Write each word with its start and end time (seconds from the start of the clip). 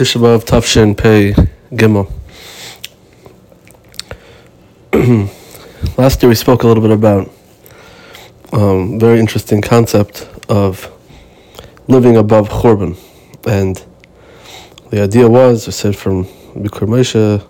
Tisha 0.00 0.42
Tafshin 0.42 0.96
Pei 0.96 1.34
Gimel. 1.72 2.10
Last 5.98 6.22
year 6.22 6.30
we 6.30 6.34
spoke 6.34 6.62
a 6.62 6.66
little 6.66 6.82
bit 6.82 6.90
about 6.90 7.30
um, 8.50 8.98
very 8.98 9.20
interesting 9.20 9.60
concept 9.60 10.26
of 10.48 10.90
living 11.86 12.16
above 12.16 12.48
Churban, 12.48 12.96
and 13.46 13.84
the 14.88 15.02
idea 15.02 15.28
was, 15.28 15.68
I 15.68 15.72
said 15.72 15.94
from 15.94 16.24
Bikur 16.54 16.88
Moshe, 16.88 17.42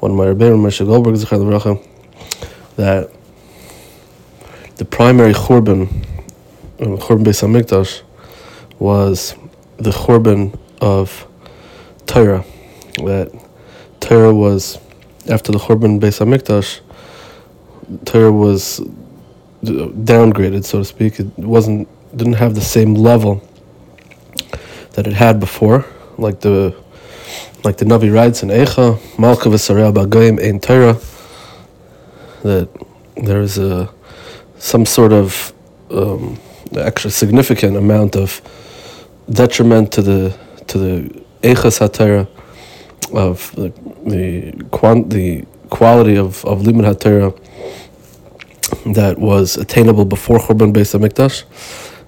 one 0.00 0.10
of 0.10 0.16
my 0.16 0.24
Rebbeinu, 0.24 0.58
Moshe 0.58 0.84
Goldberg, 0.84 1.14
that 2.74 3.12
the 4.74 4.84
primary 4.84 5.34
Churban, 5.34 5.82
um, 6.80 6.98
Churban 6.98 7.22
Beis 7.22 7.44
Hamikdash, 7.44 8.02
was 8.80 9.36
the 9.76 9.92
Churban 9.92 10.58
of 10.80 11.28
Torah. 12.06 12.44
That 12.96 13.32
Torah 14.00 14.34
was, 14.34 14.78
after 15.28 15.52
the 15.52 15.58
Churban 15.58 16.00
Beis 16.00 16.18
Hamikdash, 16.20 16.80
Torah 18.04 18.32
was 18.32 18.80
downgraded, 19.62 20.64
so 20.64 20.78
to 20.78 20.84
speak. 20.84 21.20
It 21.20 21.38
wasn't 21.38 21.88
didn't 22.16 22.34
have 22.34 22.54
the 22.54 22.60
same 22.60 22.94
level 22.94 23.42
that 24.92 25.06
it 25.06 25.14
had 25.14 25.40
before, 25.40 25.86
like 26.18 26.40
the 26.40 26.74
like 27.64 27.76
the 27.76 27.84
Navi 27.84 28.12
writes 28.12 28.42
in 28.42 28.48
Eicha, 28.48 28.98
Malka 29.18 29.48
v'Sarei 29.48 29.92
B'Goyim 29.92 30.42
Ein 30.42 30.60
Torah, 30.60 30.98
that 32.42 32.68
there 33.16 33.40
is 33.40 33.58
a 33.58 33.88
some 34.58 34.84
sort 34.84 35.12
of 35.12 35.52
um, 35.90 36.38
extra 36.76 37.10
significant 37.10 37.76
amount 37.76 38.16
of 38.16 38.40
detriment 39.30 39.92
to 39.92 40.02
the 40.02 40.36
to 40.66 40.78
the 40.78 41.22
Eichas 41.42 41.80
HaTorah 41.80 42.28
of 43.14 43.52
the 43.56 43.72
the, 44.06 44.52
quant, 44.70 45.10
the 45.10 45.44
quality 45.70 46.16
of, 46.16 46.44
of 46.44 46.60
Limud 46.62 46.94
HaTorah 46.94 47.38
that 48.94 49.18
was 49.18 49.56
attainable 49.56 50.04
before 50.04 50.38
Churban 50.38 50.72
Beis 50.72 50.98
Hamikdash 50.98 51.44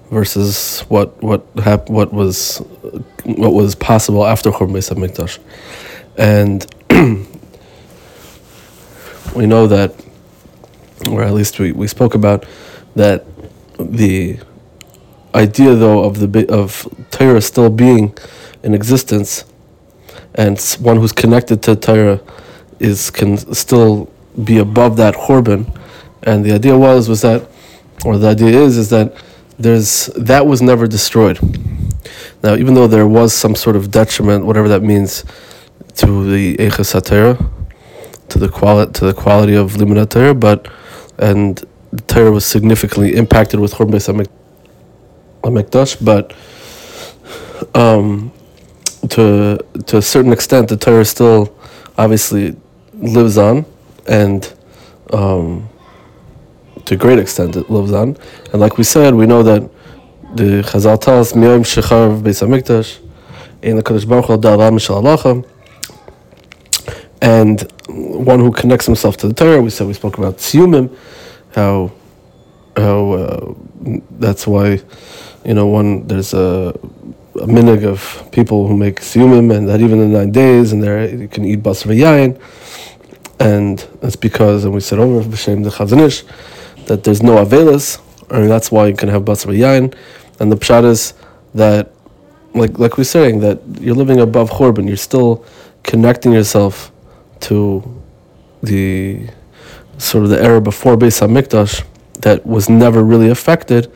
versus 0.09 0.81
what 0.81 1.21
what 1.23 1.45
hap- 1.63 1.89
what 1.89 2.13
was 2.13 2.57
what 3.25 3.53
was 3.53 3.75
possible 3.75 4.25
after 4.25 4.51
Churban 4.51 4.73
Beis 4.73 4.93
Hamikdash, 4.93 5.39
and 6.17 6.65
we 9.35 9.45
know 9.45 9.67
that, 9.67 9.93
or 11.09 11.23
at 11.23 11.33
least 11.33 11.59
we, 11.59 11.71
we 11.71 11.87
spoke 11.87 12.15
about 12.15 12.45
that 12.95 13.25
the 13.79 14.39
idea 15.33 15.75
though 15.75 16.03
of 16.03 16.19
the 16.19 16.47
of 16.49 16.87
Torah 17.11 17.41
still 17.41 17.69
being 17.69 18.17
in 18.65 18.73
existence, 18.73 19.45
and 20.33 20.59
one 20.79 20.97
who's 20.97 21.13
connected 21.13 21.63
to 21.63 21.75
Torah 21.75 22.19
is 22.79 23.09
can 23.09 23.37
still 23.53 24.11
be 24.43 24.57
above 24.57 24.97
that 24.97 25.15
Churban 25.15 25.61
and 26.25 26.43
the 26.43 26.51
idea 26.51 26.77
was 26.77 27.07
was 27.07 27.21
that, 27.21 27.47
or 28.03 28.17
the 28.17 28.27
idea 28.27 28.59
is 28.59 28.77
is 28.77 28.89
that 28.89 29.15
there's 29.57 30.07
that 30.17 30.45
was 30.45 30.61
never 30.61 30.87
destroyed. 30.87 31.39
Now, 32.43 32.55
even 32.55 32.73
though 32.73 32.87
there 32.87 33.07
was 33.07 33.33
some 33.33 33.55
sort 33.55 33.75
of 33.75 33.91
detriment, 33.91 34.45
whatever 34.45 34.67
that 34.67 34.83
means, 34.83 35.23
to 35.97 36.29
the 36.29 36.57
Eichas 36.57 36.93
HaTorah, 36.93 37.49
to 38.29 38.39
the 38.39 38.49
quality 38.49 38.91
to 38.93 39.05
the 39.05 39.13
quality 39.13 39.55
of 39.55 39.73
Limud 39.73 40.09
Torah, 40.09 40.33
but 40.33 40.67
and 41.19 41.63
the 41.91 42.01
Torah 42.01 42.31
was 42.31 42.45
significantly 42.45 43.15
impacted 43.15 43.59
with 43.59 43.73
Churban 43.75 43.91
Beis 43.91 44.27
Hamikdash, 45.43 46.03
but 46.03 46.33
um, 47.75 48.31
to 49.09 49.57
to 49.87 49.97
a 49.97 50.01
certain 50.01 50.31
extent, 50.31 50.69
the 50.69 50.77
Torah 50.77 51.05
still 51.05 51.55
obviously 51.97 52.55
lives 52.93 53.37
on, 53.37 53.65
and 54.07 54.53
um, 55.13 55.69
to 56.85 56.95
a 56.95 56.97
great 56.97 57.19
extent 57.19 57.55
it 57.55 57.69
lives 57.69 57.91
on. 57.91 58.17
And 58.51 58.61
like 58.61 58.77
we 58.77 58.83
said, 58.83 59.13
we 59.13 59.25
know 59.25 59.43
that 59.43 59.69
the 60.35 60.61
Chazal 60.63 60.99
tells 60.99 61.33
Miyam 61.33 61.61
Shechar 61.61 62.21
Beis 62.21 62.41
Hamikdash, 62.45 62.99
in 63.61 63.77
the 63.77 63.83
Kadosh 63.83 64.07
Baruch 64.07 64.25
Hu 64.25 64.37
Da'alam 64.37 64.77
Shalacha, 64.79 65.45
and 67.21 67.71
one 67.87 68.39
who 68.39 68.51
connects 68.51 68.85
himself 68.85 69.17
to 69.17 69.27
the 69.27 69.33
Torah. 69.33 69.61
We 69.61 69.69
said 69.69 69.87
we 69.87 69.93
spoke 69.93 70.17
about 70.17 70.37
Siyumim, 70.37 70.95
how 71.53 71.91
how 72.75 73.11
uh, 73.11 73.53
that's 74.11 74.45
why 74.45 74.81
you 75.45 75.53
know 75.53 75.67
one 75.67 76.07
there's 76.07 76.33
a 76.33 76.77
a 77.35 77.47
minig 77.47 77.85
of 77.85 78.29
people 78.31 78.67
who 78.67 78.77
make 78.77 79.01
siyumim, 79.01 79.55
and 79.55 79.67
that 79.69 79.81
even 79.81 79.99
in 79.99 80.13
nine 80.13 80.31
days, 80.31 80.71
and 80.71 80.81
there 80.81 81.07
you 81.07 81.27
can 81.27 81.45
eat 81.45 81.61
basar 81.61 81.87
v'yayin, 81.87 82.39
and 83.39 83.79
that's 84.01 84.15
because, 84.15 84.63
and 84.63 84.73
we 84.73 84.79
said 84.79 84.99
over 84.99 85.27
b'shem 85.27 85.63
the 85.63 85.69
Chazon 85.69 86.05
Ish, 86.05 86.23
that 86.87 87.03
there's 87.03 87.21
no 87.21 87.43
avelis, 87.43 87.99
and 88.29 88.49
that's 88.49 88.71
why 88.71 88.87
you 88.87 88.95
can 88.95 89.09
have 89.09 89.23
basar 89.23 89.55
yain. 89.55 89.93
And 90.39 90.51
the 90.51 90.55
pshat 90.55 90.85
is 90.85 91.13
that, 91.53 91.91
like 92.53 92.79
like 92.79 92.97
we're 92.97 93.03
saying, 93.03 93.39
that 93.41 93.59
you're 93.79 93.95
living 93.95 94.19
above 94.19 94.49
churban, 94.49 94.87
you're 94.87 94.97
still 94.97 95.45
connecting 95.83 96.31
yourself 96.31 96.91
to 97.41 97.83
the 98.63 99.27
sort 99.97 100.23
of 100.23 100.29
the 100.29 100.41
era 100.41 100.59
before 100.59 100.97
Beis 100.97 101.19
Hamikdash 101.21 101.83
that 102.21 102.45
was 102.45 102.69
never 102.69 103.03
really 103.03 103.29
affected, 103.29 103.91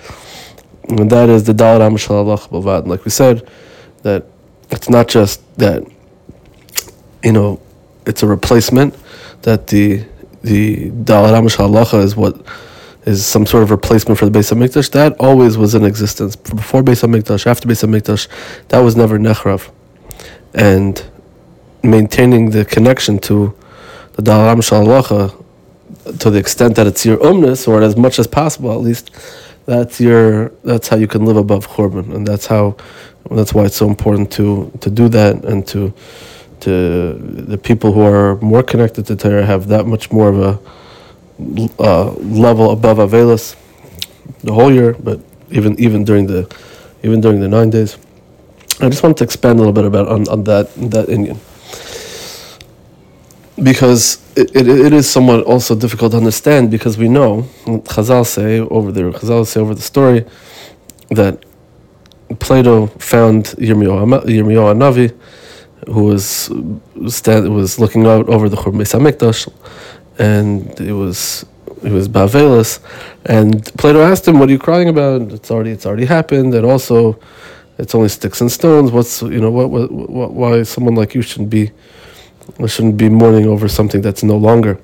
and 0.89 1.09
that 1.09 1.29
is 1.29 1.43
the 1.43 1.53
Dalat 1.53 1.81
Am 1.81 1.95
Bavad. 1.95 2.87
Like 2.87 3.05
we 3.05 3.11
said, 3.11 3.47
that 4.03 4.25
it's 4.71 4.89
not 4.89 5.07
just 5.07 5.41
that, 5.57 5.83
you 7.23 7.31
know, 7.31 7.61
it's 8.05 8.23
a 8.23 8.27
replacement, 8.27 8.95
that 9.43 9.67
the 9.67 10.03
the 10.41 10.89
Dalat 10.91 11.37
Am 11.37 12.01
is 12.01 12.15
what 12.15 12.41
is 13.05 13.25
some 13.25 13.45
sort 13.45 13.63
of 13.63 13.71
replacement 13.71 14.17
for 14.19 14.25
the 14.27 14.37
Beis 14.37 14.53
Hamikdash. 14.53 14.91
That 14.91 15.15
always 15.19 15.57
was 15.57 15.75
in 15.75 15.83
existence 15.83 16.35
before 16.35 16.81
Beis 16.81 17.07
Hamikdash, 17.07 17.45
after 17.45 17.67
Beis 17.67 17.83
Hamikdash. 17.85 18.27
That 18.69 18.79
was 18.79 18.95
never 18.95 19.19
nechrav, 19.19 19.69
and 20.53 21.03
maintaining 21.83 22.49
the 22.51 22.65
connection 22.65 23.19
to 23.19 23.55
the 24.13 24.23
Dalam 24.23 24.57
Shalacha 24.57 25.35
to 26.19 26.29
the 26.29 26.39
extent 26.39 26.75
that 26.75 26.87
it's 26.87 27.05
your 27.05 27.17
umnus, 27.17 27.67
or 27.67 27.81
as 27.81 27.95
much 27.95 28.17
as 28.17 28.27
possible, 28.27 28.71
at 28.71 28.79
least. 28.79 29.11
That's 29.69 30.01
your. 30.01 30.49
That's 30.63 30.87
how 30.87 30.97
you 30.97 31.07
can 31.07 31.25
live 31.25 31.37
above 31.37 31.67
churban, 31.67 32.15
and 32.15 32.25
that's 32.25 32.47
how. 32.47 32.75
That's 33.29 33.53
why 33.53 33.65
it's 33.65 33.75
so 33.75 33.87
important 33.87 34.31
to 34.31 34.71
to 34.81 34.89
do 34.89 35.07
that 35.09 35.45
and 35.45 35.67
to 35.67 35.93
to 36.61 37.13
the 37.51 37.57
people 37.57 37.91
who 37.93 38.01
are 38.01 38.37
more 38.37 38.63
connected 38.63 39.05
to 39.05 39.15
Torah 39.15 39.45
have 39.45 39.67
that 39.67 39.85
much 39.85 40.11
more 40.11 40.29
of 40.29 40.39
a 40.39 40.59
uh, 41.79 42.09
level 42.45 42.71
above 42.71 42.97
Avelis 42.97 43.55
the 44.43 44.53
whole 44.53 44.73
year, 44.73 44.93
but 44.93 45.19
even 45.51 45.79
even 45.79 46.03
during 46.03 46.25
the 46.25 46.49
even 47.03 47.21
during 47.21 47.39
the 47.39 47.47
nine 47.47 47.69
days. 47.69 47.99
I 48.81 48.89
just 48.89 49.03
want 49.03 49.17
to 49.17 49.23
expand 49.23 49.59
a 49.59 49.61
little 49.61 49.73
bit 49.73 49.85
about 49.85 50.07
on, 50.07 50.27
on 50.29 50.45
that 50.45 50.73
that 50.89 51.09
Indian 51.09 51.39
because 53.63 54.17
it, 54.35 54.55
it, 54.55 54.67
it 54.67 54.93
is 54.93 55.09
somewhat 55.09 55.43
also 55.45 55.75
difficult 55.75 56.11
to 56.11 56.17
understand 56.17 56.71
because 56.71 56.97
we 56.97 57.07
know 57.07 57.43
Chazal 57.65 58.25
say 58.25 58.59
over 58.59 58.91
there 58.91 59.11
Chazal 59.11 59.45
say 59.45 59.59
over 59.59 59.75
the 59.75 59.81
story 59.81 60.25
that 61.09 61.43
Plato 62.39 62.87
found 62.87 63.45
Yirmiyahu 63.57 64.77
Navi 64.77 65.17
who 65.87 66.03
was 66.03 66.51
stand, 67.07 67.53
was 67.53 67.79
looking 67.79 68.05
out 68.05 68.29
over 68.29 68.49
the 68.49 68.57
Churban 68.57 68.81
Hamikdash 68.81 69.51
and 70.19 70.79
it 70.79 70.93
was 70.93 71.45
it 71.83 71.91
was 71.91 72.09
Bavelis, 72.09 72.79
and 73.25 73.63
Plato 73.77 74.01
asked 74.01 74.27
him, 74.27 74.39
"What 74.39 74.49
are 74.49 74.51
you 74.51 74.59
crying 74.59 74.89
about? 74.89 75.31
It's 75.31 75.49
already 75.49 75.71
it's 75.71 75.85
already 75.85 76.05
happened, 76.05 76.53
and 76.53 76.65
also 76.65 77.19
it's 77.77 77.95
only 77.95 78.09
sticks 78.09 78.41
and 78.41 78.51
stones. 78.51 78.91
What's 78.91 79.21
you 79.21 79.39
know 79.39 79.51
what, 79.51 79.69
what, 79.69 79.91
what 79.91 80.33
why 80.33 80.63
someone 80.63 80.95
like 80.95 81.15
you 81.15 81.21
shouldn't 81.21 81.49
be 81.49 81.71
shouldn't 82.67 82.97
be 82.97 83.09
mourning 83.09 83.45
over 83.47 83.67
something 83.67 84.01
that's 84.01 84.23
no 84.23 84.37
longer." 84.37 84.79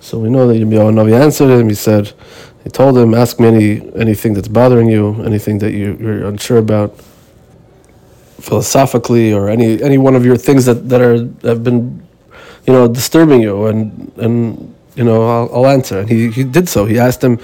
So 0.00 0.18
we 0.18 0.28
know 0.28 0.46
that 0.46 0.54
Yirmiyahu 0.54 0.92
Navi 0.94 1.20
answered 1.20 1.50
him. 1.50 1.68
He 1.68 1.74
said, 1.74 2.12
he 2.64 2.70
told 2.70 2.96
him, 2.98 3.14
"Ask 3.14 3.40
me 3.40 3.48
any 3.48 3.70
anything 3.96 4.34
that's 4.34 4.48
bothering 4.48 4.88
you, 4.88 5.22
anything 5.24 5.58
that 5.58 5.72
you, 5.72 5.96
you're 6.00 6.26
unsure 6.26 6.58
about." 6.58 6.94
philosophically 8.38 9.32
or 9.32 9.48
any 9.48 9.82
any 9.82 9.98
one 9.98 10.14
of 10.14 10.24
your 10.24 10.36
things 10.36 10.66
that, 10.66 10.88
that 10.90 11.00
are 11.00 11.16
have 11.42 11.64
been 11.64 12.06
you 12.66 12.72
know, 12.72 12.88
disturbing 12.88 13.40
you, 13.42 13.66
and 13.66 14.12
and 14.16 14.74
you 14.96 15.04
know, 15.04 15.22
I'll, 15.28 15.50
I'll 15.54 15.66
answer. 15.68 16.00
And 16.00 16.08
he, 16.08 16.30
he 16.30 16.44
did 16.44 16.68
so. 16.68 16.84
He 16.84 16.98
asked 16.98 17.22
him 17.22 17.38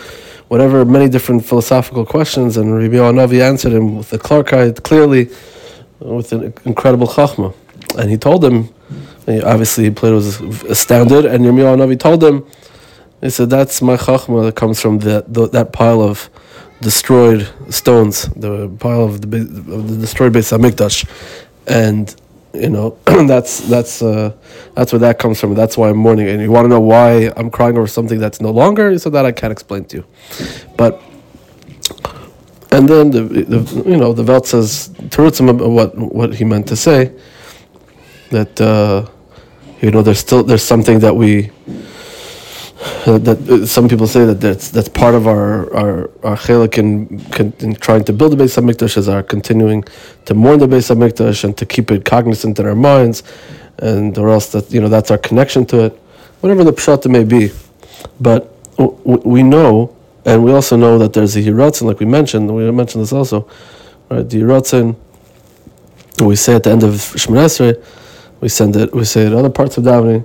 whatever 0.48 0.84
many 0.84 1.08
different 1.08 1.44
philosophical 1.44 2.04
questions, 2.04 2.56
and 2.56 2.74
Rabbi 2.74 2.96
Navi 2.96 3.40
answered 3.40 3.72
him 3.72 3.96
with 3.96 4.10
the 4.10 4.18
clarkite 4.18 4.82
clearly, 4.82 5.30
with 6.00 6.32
an 6.32 6.52
incredible 6.64 7.06
chachma. 7.06 7.54
And 7.96 8.10
he 8.10 8.16
told 8.16 8.44
him, 8.44 8.68
obviously 9.28 9.90
Plato 9.90 10.16
was 10.16 10.40
astounded, 10.64 11.24
and 11.24 11.44
Yirmiyahu 11.44 11.76
Navi 11.76 11.98
told 11.98 12.22
him, 12.22 12.46
he 13.20 13.30
said, 13.30 13.50
that's 13.50 13.80
my 13.80 13.96
chachma 13.96 14.44
that 14.44 14.56
comes 14.56 14.80
from 14.80 14.98
that, 15.00 15.32
that 15.32 15.72
pile 15.72 16.02
of 16.02 16.28
destroyed 16.80 17.48
stones, 17.70 18.24
the 18.34 18.68
pile 18.80 19.04
of 19.04 19.30
the, 19.30 19.38
of 19.38 19.88
the 19.88 19.96
destroyed 19.96 20.32
Beis 20.32 20.56
Hamikdash. 20.56 21.08
And 21.68 22.14
you 22.52 22.68
know, 22.68 22.98
that's 23.04 23.60
that's 23.60 24.02
uh, 24.02 24.32
that's 24.74 24.92
where 24.92 24.98
that 24.98 25.18
comes 25.18 25.40
from. 25.40 25.54
That's 25.54 25.78
why 25.78 25.88
I'm 25.90 25.96
mourning. 25.96 26.28
And 26.28 26.42
you 26.42 26.50
want 26.50 26.64
to 26.64 26.68
know 26.68 26.80
why 26.80 27.32
I'm 27.36 27.50
crying 27.50 27.78
over 27.78 27.86
something 27.86 28.18
that's 28.18 28.40
no 28.40 28.50
longer, 28.50 28.98
so 28.98 29.08
that 29.10 29.24
I 29.24 29.32
can't 29.32 29.52
explain 29.52 29.84
to 29.86 29.98
you. 29.98 30.04
But 30.76 31.00
and 32.72 32.88
then 32.88 33.10
the, 33.10 33.22
the 33.22 33.82
you 33.86 33.96
know 33.96 34.12
the 34.12 34.22
Velt 34.22 34.46
says 34.46 34.90
Terutzim 35.08 35.72
what 35.72 35.96
what 35.96 36.34
he 36.34 36.44
meant 36.44 36.66
to 36.68 36.76
say 36.76 37.12
that 38.30 38.60
uh, 38.60 39.06
you 39.82 39.90
know 39.90 40.00
there's 40.00 40.20
still 40.20 40.42
there's 40.42 40.62
something 40.62 41.00
that 41.00 41.14
we 41.14 41.50
that 43.04 43.38
uh, 43.50 43.66
some 43.66 43.88
people 43.88 44.06
say 44.06 44.24
that 44.24 44.40
that's 44.40 44.70
that's 44.70 44.88
part 44.88 45.14
of 45.14 45.26
our 45.26 45.72
our 45.74 46.10
our 46.22 46.38
in, 46.78 47.20
in, 47.58 47.74
trying 47.74 48.04
to 48.04 48.12
build 48.12 48.32
the 48.32 48.36
base 48.36 48.56
of 48.56 48.64
mikdash 48.64 48.96
is 48.96 49.08
our 49.08 49.22
continuing 49.22 49.84
to 50.24 50.34
mourn 50.34 50.58
the 50.58 50.68
base 50.68 50.88
of 50.90 50.98
mikdash 50.98 51.44
and 51.44 51.56
to 51.56 51.66
keep 51.66 51.90
it 51.90 52.04
cognizant 52.04 52.58
in 52.58 52.66
our 52.66 52.76
minds, 52.76 53.24
and 53.78 54.16
or 54.18 54.30
else 54.30 54.50
that 54.52 54.72
you 54.72 54.80
know 54.80 54.88
that's 54.88 55.10
our 55.10 55.18
connection 55.18 55.66
to 55.66 55.86
it, 55.86 55.92
whatever 56.40 56.64
the 56.64 56.72
pshat 56.72 57.10
may 57.10 57.24
be, 57.24 57.50
but 58.20 58.56
we 59.04 59.42
know 59.42 59.94
and 60.24 60.44
we 60.44 60.52
also 60.52 60.76
know 60.76 60.98
that 60.98 61.12
there's 61.12 61.34
a 61.34 61.42
hiratzin 61.42 61.82
like 61.82 61.98
we 61.98 62.06
mentioned 62.06 62.52
we 62.54 62.70
mentioned 62.70 63.02
this 63.02 63.12
also, 63.12 63.48
right? 64.08 64.28
The 64.28 64.38
hiratzin 64.38 64.96
we 66.20 66.36
say 66.36 66.54
at 66.54 66.62
the 66.62 66.70
end 66.70 66.84
of 66.84 66.92
Shemon 66.92 67.50
we 68.42 68.48
send 68.48 68.76
it 68.76 68.92
we 68.92 69.04
say 69.04 69.22
it 69.26 69.32
other 69.32 69.48
parts 69.48 69.78
of 69.78 69.84
davening 69.84 70.22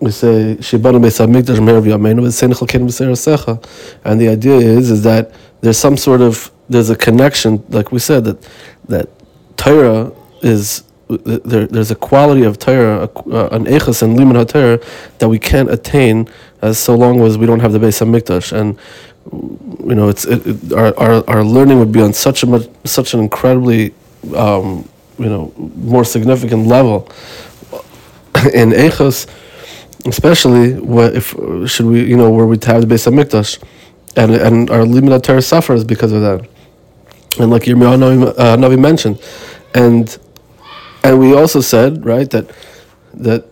we 0.00 0.10
say 0.10 0.56
Shibanu 0.58 0.98
Beis 1.04 1.18
Hamikdash 1.24 1.62
Meir 1.62 1.80
V'Yameinu 1.80 2.22
V'Sein 2.26 2.52
Chalkeinu 2.52 2.86
B'Seir 2.88 3.64
and 4.04 4.20
the 4.20 4.28
idea 4.28 4.56
is 4.56 4.90
is 4.90 5.02
that 5.04 5.32
there's 5.60 5.78
some 5.78 5.96
sort 5.96 6.22
of 6.22 6.50
there's 6.70 6.88
a 6.88 6.96
connection, 6.96 7.62
like 7.68 7.92
we 7.92 7.98
said 7.98 8.24
that 8.24 8.48
that 8.88 9.08
Torah 9.56 10.12
is 10.40 10.84
there, 11.08 11.66
there's 11.66 11.90
a 11.90 11.96
quality 11.96 12.44
of 12.44 12.58
Torah, 12.58 13.02
uh, 13.02 13.48
an 13.50 13.64
echas 13.64 14.02
and 14.02 14.16
liman 14.16 14.46
Torah 14.46 14.80
that 15.18 15.28
we 15.28 15.40
can't 15.40 15.68
attain 15.68 16.28
as 16.62 16.78
so 16.78 16.94
long 16.94 17.20
as 17.22 17.36
we 17.36 17.46
don't 17.46 17.58
have 17.58 17.72
the 17.72 17.80
Beis 17.80 18.00
Hamikdash, 18.00 18.52
and 18.52 18.78
you 19.86 19.96
know 19.96 20.08
it's 20.08 20.24
it, 20.24 20.46
it, 20.46 20.72
our, 20.72 20.96
our 20.98 21.28
our 21.28 21.44
learning 21.44 21.80
would 21.80 21.92
be 21.92 22.00
on 22.00 22.12
such 22.12 22.44
a 22.44 22.46
much, 22.46 22.68
such 22.84 23.12
an 23.12 23.20
incredibly 23.20 23.92
um, 24.36 24.88
you 25.20 25.28
know 25.28 25.52
more 25.56 26.04
significant 26.04 26.66
level 26.66 27.08
in 28.54 28.70
echas 28.70 29.26
especially 30.06 30.74
what 30.80 31.14
if 31.14 31.34
should 31.66 31.86
we 31.86 32.04
you 32.04 32.16
know 32.16 32.30
where 32.30 32.46
we 32.46 32.58
have 32.64 32.80
the 32.80 32.86
base 32.86 33.06
of 33.06 33.14
mikdash, 33.14 33.62
and 34.16 34.32
and 34.32 34.70
our 34.70 34.84
limit 34.84 35.22
Torah 35.22 35.42
suffers 35.42 35.84
because 35.84 36.12
of 36.12 36.22
that, 36.22 36.48
and 37.38 37.50
like 37.50 37.62
Yirmiyahu 37.62 37.98
Navi, 37.98 38.34
uh, 38.38 38.56
Navi 38.56 38.78
mentioned, 38.78 39.20
and 39.74 40.18
and 41.04 41.20
we 41.20 41.34
also 41.34 41.60
said 41.60 42.04
right 42.04 42.30
that 42.30 42.50
that 43.14 43.46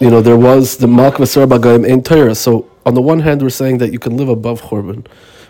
you 0.00 0.10
know 0.10 0.20
there 0.20 0.36
was 0.36 0.78
the 0.78 0.86
Malk 0.86 1.14
Bagayim 1.14 1.86
in 1.86 2.02
Torah. 2.02 2.34
So 2.34 2.68
on 2.84 2.94
the 2.94 3.02
one 3.02 3.20
hand, 3.20 3.42
we're 3.42 3.50
saying 3.50 3.78
that 3.78 3.92
you 3.92 3.98
can 3.98 4.16
live 4.16 4.28
above 4.28 4.62
Churban 4.62 5.06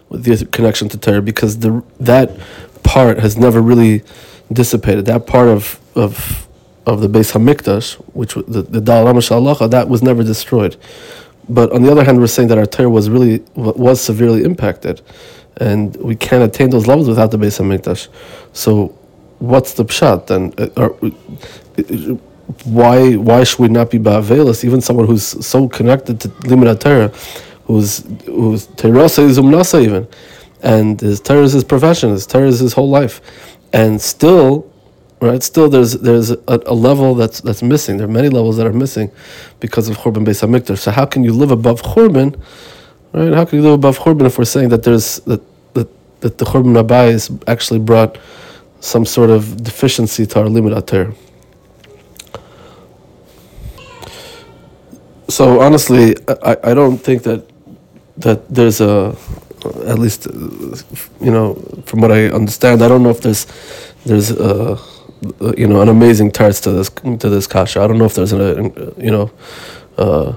with 0.08 0.25
the 0.25 0.47
connection 0.47 0.88
to 0.91 0.99
Torah 0.99 1.23
because 1.23 1.58
the 1.58 1.82
that 1.99 2.38
part 2.82 3.19
has 3.19 3.37
never 3.37 3.61
really 3.61 4.03
dissipated. 4.52 5.06
That 5.06 5.26
part 5.26 5.48
of 5.48 5.81
of 5.94 6.46
of 6.87 7.00
the 7.00 7.08
Beis 7.08 7.32
Hamikdash, 7.32 7.94
which 8.14 8.34
the 8.34 8.62
the 8.62 8.81
Dal 8.81 9.04
Halacha, 9.04 9.70
that 9.70 9.88
was 9.88 10.02
never 10.02 10.22
destroyed. 10.22 10.76
But 11.48 11.72
on 11.72 11.82
the 11.82 11.90
other 11.90 12.04
hand, 12.04 12.19
we're 12.19 12.26
saying 12.26 12.48
that 12.48 12.58
our 12.58 12.66
Torah 12.66 12.90
was 12.90 13.08
really 13.08 13.43
was 13.54 14.00
severely 14.00 14.43
impacted, 14.44 15.00
and 15.58 15.96
we 15.96 16.16
can't 16.16 16.43
attain 16.43 16.70
those 16.70 16.87
levels 16.87 17.08
without 17.08 17.31
the 17.31 17.38
Beis 17.38 17.58
Hamikdash. 17.60 18.08
So, 18.52 18.96
what's 19.38 19.75
the 19.75 19.84
pshat 19.84 20.26
then? 20.26 20.52
Uh, 20.76 20.88
why 22.64 23.14
why 23.16 23.44
should 23.44 23.58
we 23.60 23.69
not 23.69 23.90
be 23.90 23.98
ba'avelis? 23.98 24.64
Even 24.64 24.81
someone 24.81 25.06
who's 25.06 25.25
so 25.44 25.69
connected 25.69 26.20
to 26.20 26.28
Limud 26.28 26.81
Torah, 26.81 27.08
who's 27.66 27.98
who's 28.26 28.66
Terasa 28.69 29.25
is 29.28 29.38
umnasa 29.38 29.82
even, 29.82 30.08
and 30.62 31.00
his 31.00 31.20
Torah 31.20 31.43
is 31.43 31.52
his 31.52 31.64
profession, 31.64 32.10
his 32.10 32.26
Torah 32.26 32.48
is 32.48 32.60
his 32.60 32.72
whole 32.72 32.88
life, 32.88 33.20
and 33.73 34.01
still 34.01 34.71
right? 35.21 35.43
Still, 35.43 35.69
there's 35.69 35.93
there's 35.93 36.31
a, 36.31 36.41
a, 36.47 36.75
level 36.75 37.15
that's 37.15 37.41
that's 37.41 37.63
missing. 37.63 37.97
There 37.97 38.07
are 38.07 38.11
many 38.11 38.29
levels 38.29 38.57
that 38.59 38.67
are 38.67 38.73
missing 38.73 39.11
because 39.61 39.89
of 39.89 39.97
Churban 39.99 40.25
Beis 40.25 40.47
Hamikdash. 40.47 40.79
So 40.79 40.91
how 40.91 41.07
can 41.07 41.25
you 41.25 41.33
live 41.33 41.51
above 41.51 41.83
Churban, 41.83 42.41
right? 43.13 43.33
How 43.33 43.45
can 43.45 43.59
you 43.59 43.65
live 43.65 43.75
above 43.75 43.99
Churban 43.99 44.27
if 44.27 44.39
we're 44.39 44.45
saying 44.45 44.69
that 44.71 44.83
there's 44.83 45.21
that 45.21 45.43
that, 45.75 45.89
that 46.21 46.39
the 46.39 46.45
Churban 46.45 46.83
Abayis 46.83 47.43
actually 47.47 47.81
brought 47.81 48.19
some 48.81 49.05
sort 49.05 49.31
of 49.31 49.63
deficiency 49.63 50.27
to 50.27 50.41
our 50.41 50.49
limit 50.49 50.77
ater? 50.77 51.15
So 55.29 55.61
honestly, 55.61 56.15
I, 56.43 56.57
I 56.63 56.75
don't 56.75 56.99
think 56.99 57.25
that 57.25 57.45
that 58.19 58.49
there's 58.49 58.81
a 58.81 59.17
at 59.87 59.99
least 59.99 60.27
you 61.21 61.31
know 61.31 61.55
from 61.87 62.01
what 62.01 62.13
I 62.13 62.27
understand, 62.27 62.83
I 62.83 62.89
don't 62.89 63.03
know 63.03 63.11
if 63.11 63.21
there's 63.21 63.47
there's 64.05 64.31
uh, 64.31 64.79
you 65.57 65.67
know, 65.67 65.81
an 65.81 65.89
amazing 65.89 66.31
tarts 66.31 66.61
to 66.63 66.73
this 66.73 66.91
to 66.91 67.29
this 67.29 67.47
kasha. 67.47 67.81
I 67.81 67.87
don't 67.87 67.99
know 67.99 68.05
if 68.05 68.15
there's 68.15 68.33
a, 68.33 68.71
you 68.99 69.11
know, 69.11 69.31
uh, 69.99 70.35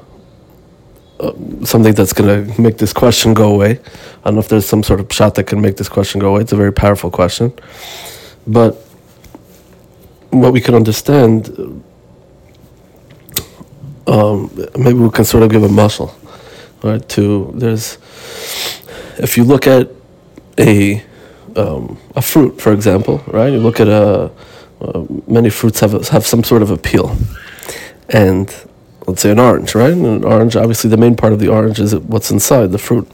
uh, 1.20 1.34
something 1.66 1.94
that's 1.94 2.14
to 2.14 2.54
make 2.58 2.78
this 2.78 2.94
question 2.94 3.34
go 3.34 3.54
away. 3.54 3.72
I 3.72 4.26
don't 4.26 4.36
know 4.36 4.40
if 4.40 4.48
there's 4.48 4.66
some 4.66 4.84
sort 4.84 5.00
of 5.00 5.12
shot 5.12 5.36
that 5.36 5.46
can 5.46 5.62
make 5.62 5.78
this 5.78 5.90
question 5.90 6.20
go 6.20 6.30
away. 6.30 6.42
It's 6.42 6.54
a 6.54 6.56
very 6.56 6.74
powerful 6.74 7.12
question, 7.12 7.54
but 8.48 8.76
what 10.30 10.54
we 10.54 10.62
can 10.62 10.76
understand, 10.76 11.50
um, 14.08 14.50
maybe 14.78 15.00
we 15.00 15.10
can 15.10 15.26
sort 15.26 15.44
of 15.44 15.50
give 15.50 15.64
a 15.64 15.70
muscle, 15.70 16.16
right? 16.84 17.08
To 17.10 17.52
there's, 17.56 17.98
if 19.19 19.38
you 19.38 19.44
look 19.44 19.68
at 19.68 19.89
a 20.57 21.04
um, 21.56 21.98
a 22.16 22.21
fruit, 22.21 22.62
for 22.62 22.71
example, 22.74 23.24
right? 23.27 23.51
You 23.51 23.60
look 23.60 23.80
at 23.80 23.88
a 23.88 24.31
uh, 24.81 25.06
many 25.27 25.50
fruits 25.50 25.80
have 25.81 26.07
have 26.10 26.25
some 26.25 26.44
sort 26.44 26.62
of 26.62 26.71
appeal, 26.71 27.16
and 28.10 28.54
let's 29.07 29.21
say 29.21 29.31
an 29.31 29.39
orange, 29.39 29.75
right? 29.75 29.92
An 29.94 30.24
orange, 30.24 30.56
obviously, 30.56 30.89
the 30.89 30.98
main 30.98 31.16
part 31.16 31.33
of 31.33 31.39
the 31.39 31.50
orange 31.50 31.80
is 31.80 31.95
what's 31.95 32.31
inside 32.31 32.71
the 32.71 32.77
fruit. 32.77 33.10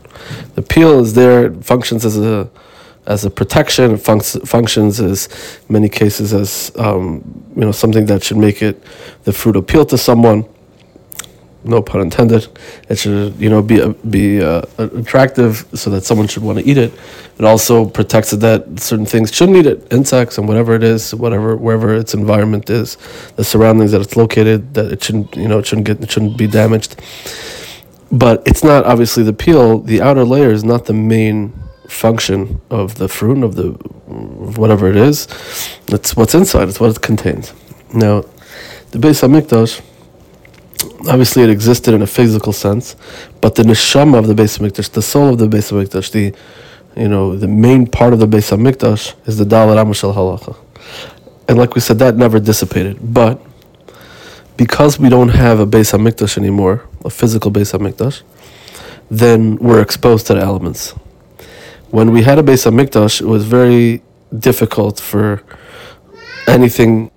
The 0.56 0.62
peel 0.62 1.00
is 1.00 1.13
there, 1.13 1.48
it 1.48 1.63
functions 1.63 2.06
as 2.06 2.18
a 2.18 2.50
as 3.07 3.25
a 3.25 3.30
protection. 3.30 3.92
It 3.92 4.02
func- 4.02 4.48
functions 4.48 5.00
as 5.00 5.30
many 5.69 5.90
cases 5.90 6.34
as 6.34 6.72
um, 6.78 7.24
you 7.56 7.62
know 7.62 7.72
something 7.72 8.06
that 8.07 8.24
should 8.24 8.38
make 8.38 8.62
it 8.62 8.81
the 9.24 9.33
fruit 9.33 9.56
appeal 9.56 9.85
to 9.88 9.97
someone 9.97 10.45
no 11.66 11.81
pun 11.81 12.02
intended. 12.02 12.48
It 12.90 12.98
should 12.98 13.36
you 13.40 13.50
know 13.50 13.62
be 13.62 13.88
be 14.10 14.42
uh, 14.42 14.62
attractive 14.78 15.66
so 15.74 15.90
that 15.90 16.06
someone 16.06 16.28
should 16.28 16.44
want 16.44 16.60
to 16.60 16.66
eat 16.66 16.78
it. 16.78 16.94
It 17.38 17.45
also 17.45 17.86
protects 17.86 18.31
it 18.34 18.38
that 18.38 18.80
certain 18.80 19.06
things 19.06 19.34
shouldn't 19.34 19.57
eat 19.57 19.66
it, 19.66 19.92
insects 19.92 20.38
and 20.38 20.48
whatever 20.48 20.74
it 20.74 20.84
is, 20.84 21.14
whatever 21.14 21.56
wherever 21.56 21.94
its 21.95 22.14
environment 22.14 22.69
is, 22.69 22.98
the 23.36 23.44
surroundings 23.44 23.92
that 23.92 24.02
it's 24.02 24.16
located, 24.16 24.74
that 24.76 24.92
it 24.92 25.04
shouldn't 25.04 25.36
you 25.36 25.48
know 25.48 25.60
it 25.60 25.66
shouldn't 25.66 25.88
get 25.88 26.02
it 26.02 26.12
shouldn't 26.12 26.38
be 26.38 26.48
damaged. 26.48 27.02
But 28.12 28.44
it's 28.45 28.64
not 28.64 28.86
obviously 28.86 29.24
the 29.24 29.34
peel. 29.34 29.80
The 29.80 30.02
outer 30.02 30.24
layer 30.24 30.52
is 30.52 30.64
not 30.64 30.86
the 30.86 30.94
main 30.94 31.54
function 31.90 32.62
of 32.69 32.95
the 32.95 33.07
fruit 33.07 33.44
of 33.44 33.56
the 33.56 33.72
whatever 34.57 34.90
it 34.90 34.95
is. 34.95 35.28
It's 35.88 36.16
what's 36.16 36.36
inside. 36.36 36.69
It's 36.69 36.80
what 36.80 36.92
it 36.92 37.02
contains. 37.02 37.54
Now, 37.94 38.22
the 38.92 39.00
Beis 39.00 39.22
Hamikdash 39.22 39.81
obviously 41.08 41.44
it 41.44 41.50
existed 41.50 41.94
in 41.94 42.02
a 42.02 42.08
physical 42.08 42.54
sense, 42.54 42.96
but 43.42 43.56
the 43.56 43.64
neshama 43.64 44.18
of 44.18 44.28
the 44.28 44.34
Beis 44.34 44.60
Hamikdash, 44.60 44.92
the 44.92 45.02
soul 45.02 45.34
of 45.34 45.40
the 45.40 45.48
Beis 45.48 45.72
Hamikdash, 45.72 46.12
the 46.12 46.34
you 47.00 47.08
know 47.08 47.36
the 47.36 47.48
main 47.48 47.88
part 47.88 48.14
of 48.14 48.20
the 48.20 48.28
Beis 48.28 48.56
Hamikdash 48.56 49.14
is 49.28 49.38
the 49.38 49.46
Dalit 49.46 49.78
Amashal 49.78 50.14
Halacha, 50.14 50.56
and 51.48 51.58
like 51.58 51.76
we 51.76 51.82
said, 51.82 52.00
that 52.00 52.16
never 52.16 52.40
dissipated. 52.40 52.98
But 53.14 53.42
because 54.58 55.00
we 55.00 55.10
don't 55.10 55.30
have 55.30 55.60
a 55.60 55.68
Beis 55.68 55.98
Hamikdash 55.98 56.38
anymore, 56.38 56.88
a 57.04 57.10
physical 57.10 57.52
Beis 57.52 57.78
Hamikdash, 57.78 58.24
then 59.10 59.58
we're 59.58 59.82
exposed 59.82 60.28
to 60.28 60.34
the 60.36 60.42
elements. 60.42 60.92
When 61.90 62.12
we 62.12 62.24
had 62.24 62.40
a 62.40 62.44
Beis 62.44 62.70
Hamikdash, 62.70 63.22
it 63.22 63.28
was 63.28 63.46
very 63.46 64.02
difficult 64.38 65.00
for 65.00 65.44
anything 66.48 67.12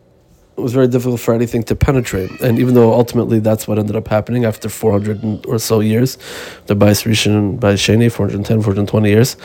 it 0.58 0.62
was 0.62 0.72
very 0.72 0.88
difficult 0.88 1.20
for 1.20 1.32
anything 1.32 1.62
to 1.62 1.76
penetrate. 1.76 2.30
And 2.40 2.58
even 2.58 2.74
though 2.74 2.92
ultimately 2.92 3.38
that's 3.38 3.68
what 3.68 3.78
ended 3.78 3.94
up 3.94 4.08
happening 4.08 4.44
after 4.44 4.68
400 4.68 5.46
or 5.46 5.58
so 5.60 5.78
years, 5.78 6.18
the 6.66 6.74
Bais 6.74 7.06
Rishon, 7.06 7.38
and 7.38 7.60
Bais 7.60 7.74
Sheni, 7.74 8.10
410, 8.10 8.62
420 8.62 9.08
years. 9.08 9.36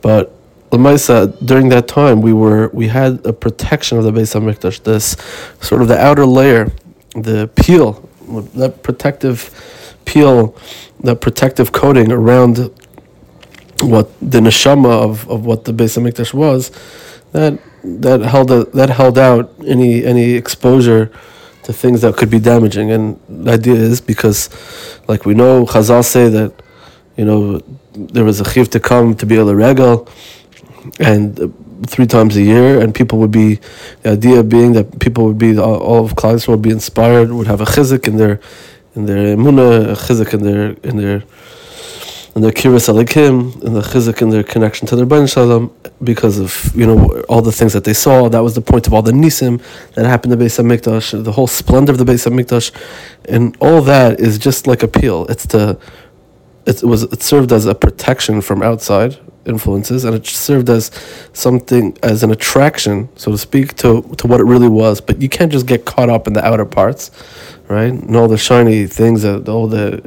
But 0.00 0.34
Lamaisa, 0.70 1.36
during 1.44 1.68
that 1.68 1.86
time, 1.86 2.22
we 2.22 2.32
were 2.32 2.70
we 2.72 2.88
had 2.88 3.24
a 3.26 3.32
protection 3.32 3.98
of 3.98 4.04
the 4.04 4.10
Beis 4.10 4.34
Hamikdash, 4.34 4.82
this 4.84 5.16
sort 5.60 5.82
of 5.82 5.88
the 5.88 5.98
outer 5.98 6.24
layer, 6.24 6.72
the 7.14 7.48
peel, 7.54 8.08
that 8.54 8.82
protective 8.82 9.50
peel, 10.06 10.56
that 11.00 11.20
protective 11.20 11.72
coating 11.72 12.10
around 12.10 12.56
what 13.82 14.10
the 14.20 14.40
neshama 14.40 14.90
of, 14.90 15.28
of 15.28 15.44
what 15.44 15.66
the 15.66 15.72
Beis 15.72 15.98
Hamikdash 15.98 16.32
was, 16.32 16.72
that 17.32 17.60
that 17.84 18.20
held 18.22 18.50
a, 18.50 18.64
that 18.76 18.90
held 18.90 19.18
out 19.18 19.52
any 19.66 20.04
any 20.04 20.32
exposure 20.32 21.10
to 21.64 21.72
things 21.72 22.02
that 22.02 22.16
could 22.16 22.30
be 22.30 22.38
damaging. 22.38 22.90
And 22.90 23.18
the 23.28 23.52
idea 23.52 23.74
is 23.74 24.00
because, 24.00 24.50
like 25.08 25.24
we 25.24 25.34
know, 25.34 25.64
Chazal 25.64 26.04
say 26.04 26.28
that, 26.28 26.52
you 27.16 27.24
know, 27.24 27.60
there 27.94 28.24
was 28.24 28.40
a 28.40 28.44
chiv 28.44 28.70
to 28.70 28.80
come 28.80 29.14
to 29.16 29.26
be 29.26 29.36
a 29.36 29.44
regal, 29.44 30.08
and 31.00 31.40
uh, 31.40 31.48
three 31.86 32.06
times 32.06 32.36
a 32.36 32.42
year, 32.42 32.80
and 32.80 32.94
people 32.94 33.18
would 33.18 33.30
be, 33.30 33.60
the 34.02 34.10
idea 34.12 34.42
being 34.42 34.72
that 34.74 35.00
people 35.00 35.24
would 35.26 35.38
be 35.38 35.58
all 35.58 36.04
of 36.04 36.16
clients 36.16 36.46
would 36.48 36.62
be 36.62 36.70
inspired, 36.70 37.32
would 37.32 37.46
have 37.46 37.60
a 37.60 37.64
chizik 37.64 38.06
in 38.06 38.16
their, 38.16 38.40
in 38.94 39.06
their 39.06 39.36
emunah, 39.36 39.92
a 39.92 39.94
chizik 39.94 40.34
in 40.34 40.42
their 40.42 40.76
in 40.82 40.96
their 40.96 41.22
and 42.34 42.42
their 42.42 42.50
kiris 42.50 42.88
alikim 42.88 43.62
and 43.62 43.76
the 43.76 43.80
chizik 43.80 44.20
and 44.20 44.32
their 44.32 44.42
connection 44.42 44.86
to 44.88 44.96
their 44.96 45.06
ben 45.06 45.26
shalom 45.26 45.74
because 46.02 46.38
of 46.38 46.72
you 46.74 46.86
know 46.86 47.22
all 47.28 47.42
the 47.42 47.52
things 47.52 47.72
that 47.72 47.84
they 47.84 47.94
saw. 47.94 48.28
That 48.28 48.40
was 48.40 48.54
the 48.54 48.60
point 48.60 48.86
of 48.86 48.94
all 48.94 49.02
the 49.02 49.12
nisim 49.12 49.62
that 49.94 50.04
happened 50.04 50.32
to 50.32 50.36
Beis 50.36 50.58
Hamikdash, 50.58 51.22
the 51.24 51.32
whole 51.32 51.46
splendor 51.46 51.92
of 51.92 51.98
the 51.98 52.04
Beis 52.04 52.28
Hamikdash, 52.28 52.72
and 53.28 53.56
all 53.60 53.80
that 53.82 54.20
is 54.20 54.38
just 54.38 54.66
like 54.66 54.82
a 54.82 54.88
peel. 54.88 55.26
It's 55.26 55.46
the 55.46 55.78
it 56.66 56.82
was 56.82 57.04
it 57.04 57.22
served 57.22 57.52
as 57.52 57.66
a 57.66 57.74
protection 57.74 58.40
from 58.40 58.62
outside 58.62 59.18
influences, 59.46 60.04
and 60.04 60.14
it 60.16 60.26
served 60.26 60.70
as 60.70 60.90
something 61.34 61.96
as 62.02 62.22
an 62.22 62.30
attraction, 62.30 63.08
so 63.16 63.30
to 63.30 63.38
speak, 63.38 63.74
to 63.76 64.02
to 64.18 64.26
what 64.26 64.40
it 64.40 64.44
really 64.44 64.68
was. 64.68 65.00
But 65.00 65.22
you 65.22 65.28
can't 65.28 65.52
just 65.52 65.66
get 65.66 65.84
caught 65.84 66.10
up 66.10 66.26
in 66.26 66.32
the 66.32 66.44
outer 66.44 66.64
parts 66.64 67.10
right? 67.68 67.92
And 67.92 68.14
all 68.16 68.28
the 68.28 68.38
shiny 68.38 68.86
things, 68.86 69.22
that 69.22 69.48
all 69.48 69.66
the 69.66 70.00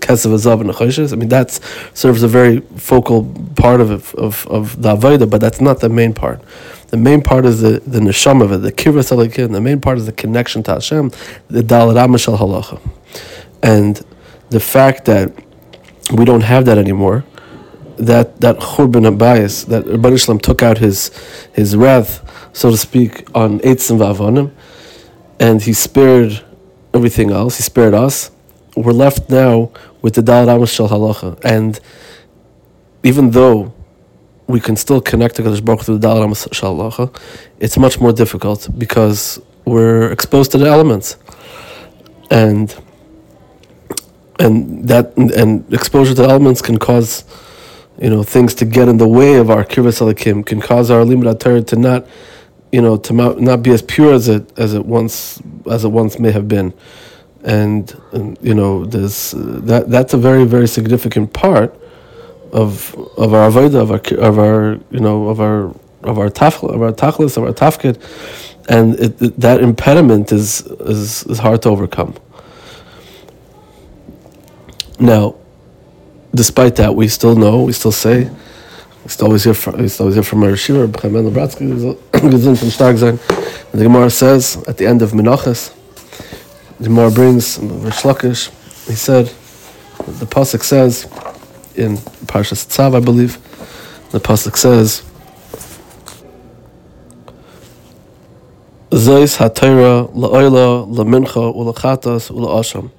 kesav 0.00 0.32
azav 0.32 0.60
and 0.60 0.70
the 0.70 1.14
I 1.14 1.16
mean, 1.16 1.28
that 1.28 1.58
serves 1.94 2.22
a 2.22 2.28
very 2.28 2.60
focal 2.76 3.24
part 3.56 3.80
of 3.80 3.90
it, 3.90 4.14
of 4.14 4.46
of 4.48 4.82
the 4.82 4.96
avodah, 4.96 5.30
but 5.30 5.40
that's 5.40 5.60
not 5.60 5.80
the 5.80 5.88
main 5.88 6.14
part. 6.14 6.40
The 6.88 6.96
main 6.96 7.22
part 7.22 7.46
is 7.46 7.60
the 7.60 7.80
the 7.86 8.00
neshama 8.00 8.42
of 8.42 8.52
it, 8.52 8.58
the 8.58 8.72
alikin. 8.72 9.52
The 9.52 9.60
main 9.60 9.80
part 9.80 9.98
is 9.98 10.06
the 10.06 10.12
connection 10.12 10.62
to 10.64 10.74
Hashem, 10.74 11.12
the 11.48 11.62
daladam 11.62 12.18
shel 12.18 12.36
halacha, 12.36 12.80
and 13.62 14.04
the 14.50 14.60
fact 14.60 15.04
that 15.04 15.32
we 16.12 16.24
don't 16.24 16.42
have 16.42 16.64
that 16.64 16.78
anymore. 16.78 17.24
That 17.96 18.40
that 18.40 18.56
churban 18.58 19.04
habayis 19.06 19.66
that 19.66 19.86
Rabbi 19.86 20.16
Shalom 20.16 20.40
took 20.40 20.62
out 20.62 20.78
his 20.78 21.10
his 21.52 21.76
wrath, 21.76 22.24
so 22.54 22.70
to 22.70 22.76
speak, 22.76 23.28
on 23.36 23.60
eitzim 23.60 23.98
va'avonim, 23.98 24.50
and 25.38 25.60
he 25.60 25.74
spared 25.74 26.42
everything 26.94 27.30
else. 27.30 27.56
He 27.56 27.62
spared 27.62 27.94
us. 27.94 28.30
We're 28.76 28.92
left 28.92 29.30
now 29.30 29.70
with 30.02 30.14
the 30.14 30.22
Dalad 30.22 30.54
Amos 30.54 30.72
Shal 30.72 30.88
Halacha. 30.88 31.38
And 31.44 31.78
even 33.02 33.30
though 33.30 33.72
we 34.46 34.60
can 34.60 34.76
still 34.76 35.00
connect 35.00 35.36
to 35.36 35.42
Kadosh 35.42 35.64
Baruch 35.64 35.82
through 35.82 35.98
the 35.98 36.08
Dalad 36.08 36.24
Amos 36.24 36.48
Shal 36.52 36.76
Halacha, 36.76 37.16
it's 37.58 37.76
much 37.76 38.00
more 38.00 38.12
difficult 38.12 38.68
because 38.78 39.40
we're 39.64 40.10
exposed 40.12 40.52
to 40.52 40.58
the 40.58 40.66
elements. 40.66 41.16
And 42.30 42.74
and 44.38 44.88
that 44.88 45.16
and 45.16 45.72
exposure 45.72 46.14
to 46.14 46.22
elements 46.22 46.62
can 46.62 46.78
cause 46.78 47.24
you 48.00 48.08
know 48.08 48.22
things 48.22 48.54
to 48.54 48.64
get 48.64 48.88
in 48.88 48.96
the 48.96 49.06
way 49.06 49.34
of 49.36 49.50
our 49.50 49.64
kirvas 49.64 50.00
alakim 50.00 50.44
can 50.44 50.60
cause 50.60 50.90
our 50.90 51.04
limud 51.04 51.38
Torah 51.38 51.62
to 51.62 51.76
not 51.76 52.06
you 52.72 52.80
know, 52.80 52.96
to 52.96 53.12
not 53.12 53.62
be 53.62 53.70
as 53.70 53.82
pure 53.82 54.12
as 54.12 54.28
it 54.28 54.58
as 54.58 54.74
it 54.74 54.84
once 54.86 55.42
as 55.70 55.84
it 55.84 55.88
once 55.88 56.18
may 56.18 56.30
have 56.30 56.46
been, 56.48 56.72
and, 57.42 58.00
and 58.12 58.38
you 58.40 58.54
know, 58.54 58.84
there's 58.84 59.34
uh, 59.34 59.60
that 59.64 59.90
that's 59.90 60.14
a 60.14 60.18
very 60.18 60.44
very 60.44 60.68
significant 60.68 61.32
part 61.32 61.74
of 62.52 62.94
of 63.16 63.34
our 63.34 63.50
avodah 63.50 63.80
of 63.80 63.90
our 63.90 64.28
of 64.28 64.38
our 64.38 64.78
you 64.90 65.00
know 65.00 65.28
of 65.28 65.40
our 65.40 65.74
of 66.02 66.18
our 66.18 66.30
taf 66.30 66.62
of 66.62 66.82
our 66.82 66.92
tachlis 66.92 67.36
of 67.36 67.44
our 67.44 67.52
tafkid, 67.52 68.00
and 68.68 68.98
it, 69.00 69.20
it, 69.20 69.40
that 69.40 69.60
impediment 69.60 70.32
is, 70.32 70.62
is 70.80 71.24
is 71.24 71.38
hard 71.38 71.62
to 71.62 71.68
overcome. 71.68 72.14
Now, 74.98 75.34
despite 76.34 76.76
that, 76.76 76.94
we 76.94 77.08
still 77.08 77.34
know, 77.34 77.62
we 77.62 77.72
still 77.72 77.92
say 77.92 78.30
Ist 79.10 79.24
always 79.24 79.42
here 79.42 79.54
from, 79.54 79.80
ist 79.80 80.00
always 80.00 80.14
here 80.14 80.22
from 80.22 80.44
our 80.44 80.56
Shiva, 80.56 80.86
B'chem 80.86 81.12
Ben 81.12 81.28
Lebratzky, 81.28 81.96
gesund 82.12 82.56
from 82.60 82.70
stark 82.70 82.96
sein. 82.96 83.18
And 83.72 83.80
the 83.80 83.82
Gemara 83.82 84.08
says, 84.08 84.62
at 84.68 84.76
the 84.76 84.86
end 84.86 85.02
of 85.02 85.10
Menachas, 85.10 85.74
the 86.78 86.84
Gemara 86.84 87.10
brings, 87.10 87.58
Rish 87.58 88.02
he 88.02 88.94
said, 88.94 89.26
the 90.06 90.26
Pasuk 90.26 90.62
says, 90.62 91.06
in 91.74 91.96
Parshas 92.26 92.68
Tzav, 92.68 92.94
I 92.94 93.00
believe, 93.00 93.34
the 94.12 94.20
Pasuk 94.20 94.56
says, 94.56 95.02
Zeis 98.90 99.38
HaTorah 99.38 100.14
la'oila 100.14 100.86
la'mincha 100.88 101.52
u'la'chatas 101.52 102.30
u'la'asham. 102.30 102.92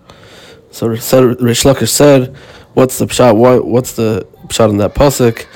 So 0.71 0.87
Rish 0.87 1.61
said, 1.89 2.35
what's 2.73 2.97
the 2.97 3.05
pshat, 3.05 3.33
what, 3.33 3.65
what's 3.65 3.93
the 3.93 4.27
pshat 4.47 4.71
in 4.71 4.77
that 4.79 4.93
Pasuk? 4.93 5.47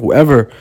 Whoever, 0.00 0.52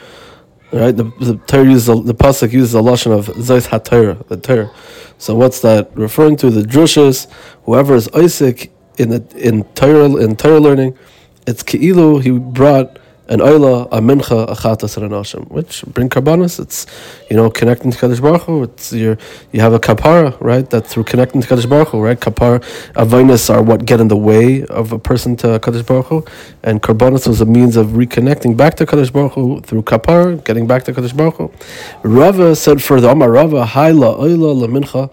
right? 0.72 0.96
The 0.96 1.04
the 1.20 1.40
Torah 1.48 1.66
uses 1.66 1.86
the, 1.86 2.14
pasuk 2.14 2.52
uses 2.52 2.76
a 2.76 2.80
lashon 2.80 3.18
of 3.18 3.28
zayis 3.28 3.68
hatayra, 3.68 4.28
the 4.28 4.38
Torah. 4.38 4.72
So 5.18 5.36
what's 5.36 5.62
that 5.62 5.96
referring 5.96 6.38
to? 6.38 6.50
The 6.50 6.62
drushas. 6.64 7.28
Whoever 7.64 7.96
is 7.96 8.08
oisik 8.10 8.70
in 8.98 9.10
the 9.10 9.26
in 9.36 9.64
Torah 9.76 10.16
in 10.16 10.36
Torah 10.36 10.60
learning, 10.60 10.98
it's 11.48 11.64
keilu 11.64 12.22
he 12.22 12.32
brought 12.32 13.00
an 13.34 13.40
oila, 13.40 13.88
a 13.92 14.00
mincha, 14.00 14.44
a 14.44 14.54
chatas, 14.54 14.96
and 14.96 15.08
an 15.08 15.12
asham, 15.12 15.50
which 15.50 15.84
bring 15.86 16.08
karbanos. 16.08 16.60
It's, 16.60 16.86
you 17.32 17.36
know, 17.36 17.50
connecting 17.50 17.92
to 17.92 17.98
Kaddish 17.98 18.20
Baruch 18.20 18.44
Hu. 18.44 18.64
It's 18.64 18.94
your, 18.94 19.18
you 19.52 19.60
have 19.60 19.74
a 19.74 19.80
kapara, 19.80 20.40
right? 20.40 20.70
That 20.70 20.86
through 20.86 21.06
connecting 21.06 21.42
to 21.42 21.48
Kaddish 21.48 21.66
Baruch 21.66 21.90
Hu, 21.90 22.00
right? 22.00 22.20
Kapara, 22.20 22.62
avainas 22.94 23.50
are 23.54 23.64
what 23.64 23.86
get 23.86 24.00
in 24.00 24.08
the 24.08 24.18
way 24.18 24.64
of 24.66 24.92
a 24.92 25.00
person 25.00 25.36
to 25.38 25.60
Kaddish 25.60 25.82
Baruch 25.82 26.06
Hu, 26.06 26.26
and 26.62 26.82
karbanos 26.84 27.28
was 27.28 27.42
a 27.42 27.46
means 27.46 27.76
of 27.76 27.88
reconnecting 27.88 28.56
back 28.56 28.76
to 28.76 28.86
Kaddish 28.86 29.10
Baruch 29.10 29.34
Hu 29.34 29.62
through 29.62 29.82
kapara, 29.82 30.44
getting 30.44 30.68
back 30.68 30.84
to 30.84 30.94
Kaddish 30.94 31.14
Baruch 31.14 31.38
Hu. 31.38 31.52
Rava 32.04 32.56
said 32.56 32.84
further, 32.84 33.10
Amar 33.10 33.32
Rava, 33.32 33.66
hayla 33.66 34.20
oila 34.20 34.62
la 34.62 34.68
mincha. 34.68 35.12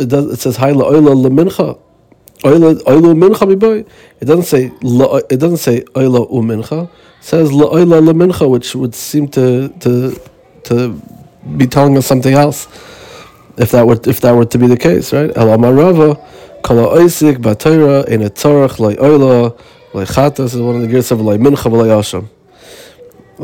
It, 0.00 0.08
does, 0.08 0.32
it 0.32 0.40
says 0.40 0.56
hayla 0.56 0.90
oila 0.90 1.14
la 1.22 1.28
mincha. 1.28 1.78
It 2.42 4.24
doesn't 4.26 4.44
say 4.44 4.64
it 4.64 5.40
doesn't 5.40 5.56
say 5.58 5.80
oila 5.94 6.30
umincha. 6.30 6.84
It 6.84 6.90
says 7.20 7.50
oila 7.50 8.00
lemincha, 8.00 8.48
which 8.48 8.74
would 8.74 8.94
seem 8.94 9.28
to 9.28 9.68
to 9.80 10.20
to 10.64 11.00
be 11.56 11.66
telling 11.66 11.96
us 11.96 12.06
something 12.06 12.34
else. 12.34 12.66
If 13.58 13.72
that 13.72 13.86
were 13.86 14.00
if 14.04 14.20
that 14.22 14.34
were 14.34 14.46
to 14.46 14.58
be 14.58 14.66
the 14.66 14.76
case, 14.76 15.12
right? 15.12 15.30
El 15.36 15.48
amarava 15.48 16.18
kala 16.62 16.96
oisik 16.96 17.36
batayra 17.36 18.06
in 18.08 18.22
a 18.22 18.30
tzarach 18.30 18.78
like 18.78 18.98
oila 18.98 19.58
like 19.92 20.08
chatas 20.08 20.54
is 20.54 20.56
one 20.56 20.76
of 20.76 20.82
the 20.82 20.88
gears 20.88 21.10
of 21.10 21.20
like 21.20 21.40
mincha 21.40 21.70
v'layasham. 21.70 22.28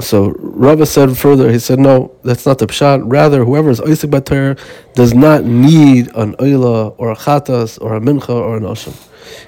So 0.01 0.35
Rava 0.39 0.85
said 0.85 1.17
further, 1.17 1.51
he 1.51 1.59
said, 1.59 1.79
no, 1.79 2.15
that's 2.23 2.45
not 2.45 2.59
the 2.59 2.67
pshat. 2.67 3.03
Rather, 3.05 3.45
whoever 3.45 3.71
is 3.71 3.81
oisik 3.81 4.11
bater 4.11 4.57
does 4.95 5.15
not 5.15 5.45
need 5.45 6.09
an 6.15 6.35
oila 6.35 6.95
or 6.99 7.13
a 7.13 7.17
chatas 7.17 7.81
or 7.81 7.97
a 7.97 8.01
mincha 8.01 8.31
or 8.31 8.57
an 8.57 8.65
asham. 8.65 8.95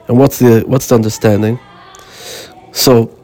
And 0.08 0.18
what's 0.18 0.38
the 0.38 0.64
what's 0.66 0.88
the 0.88 0.94
understanding? 0.94 1.58
So 2.72 3.14